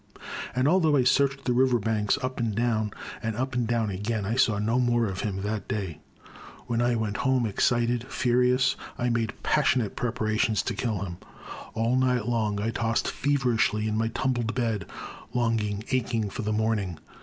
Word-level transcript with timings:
And 0.55 0.67
although 0.67 0.95
I 0.95 1.03
searched 1.03 1.45
the 1.45 1.53
river 1.53 1.77
banks 1.77 2.17
up 2.23 2.39
and 2.39 2.55
down 2.55 2.89
and 3.21 3.35
up 3.35 3.53
and 3.53 3.67
down 3.67 3.91
again, 3.91 4.25
I 4.25 4.33
saw 4.35 4.57
no 4.57 4.79
more 4.79 5.05
of 5.05 5.19
him 5.21 5.43
that 5.43 5.67
day. 5.67 5.99
When 6.65 6.81
I 6.81 6.95
went 6.95 7.17
home, 7.17 7.45
excited, 7.45 8.07
furious, 8.09 8.75
I 8.97 9.11
made 9.11 9.33
passionate 9.43 9.95
preparations 9.95 10.63
to 10.63 10.73
kill 10.73 11.03
him. 11.05 11.17
All 11.75 11.95
night 11.95 12.25
long 12.27 12.59
I 12.59 12.71
tossed 12.71 13.11
feverishly 13.11 13.87
in 13.87 13.95
my 13.95 14.07
tumbled 14.07 14.55
bed, 14.55 14.87
long 15.35 15.59
ing, 15.59 15.83
aching 15.91 16.31
for 16.31 16.41
the 16.41 16.51
morning. 16.51 16.97